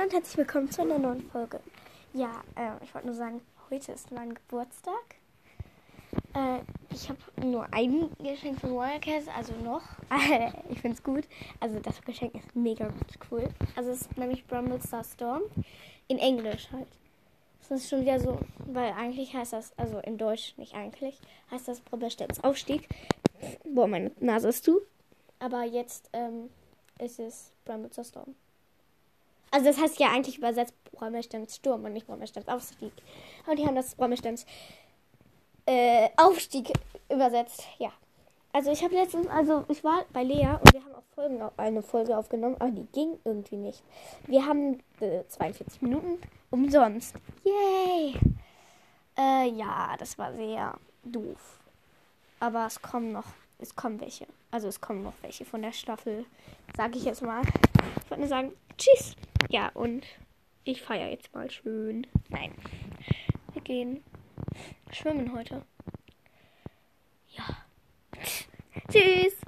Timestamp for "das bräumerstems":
33.74-34.46